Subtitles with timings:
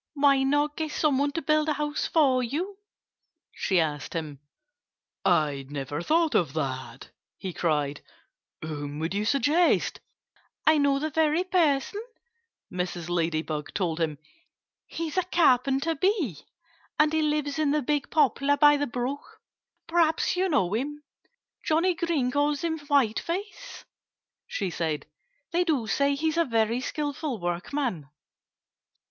[0.15, 2.79] "Why not get some one to build a house for you?"
[3.53, 4.39] she asked him.
[5.23, 8.01] "I never thought of that!" he cried.
[8.63, 9.99] "Whom would you suggest?"
[10.65, 12.01] "I know the very person!"
[12.73, 13.09] Mrs.
[13.09, 14.17] Ladybug told him.
[14.87, 16.37] "He's a Carpenter Bee;
[16.97, 19.39] and he lives in the big poplar by the brook.
[19.85, 21.03] Perhaps you know him.
[21.63, 23.85] Johnnie Green calls him Whiteface,"
[24.47, 25.05] she said.
[25.51, 28.09] "They do say he's a very skillful workman."